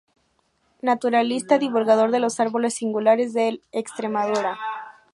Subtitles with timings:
[0.81, 4.57] Naturalista divulgador de los árboles singulares de Extremadura.